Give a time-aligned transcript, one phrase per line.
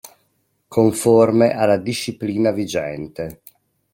[0.67, 3.43] Conforme alla disciplina vigente.